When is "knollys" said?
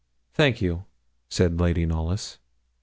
1.85-2.39